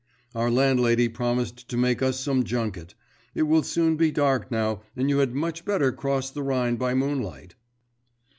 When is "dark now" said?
4.09-4.81